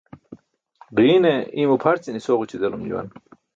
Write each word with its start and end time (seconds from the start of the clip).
Ġiine 0.97 1.33
iymo 1.59 1.75
pʰarcin 1.83 2.19
isoġuc̣i 2.19 2.57
delum 2.61 2.83
juwan. 2.89 3.07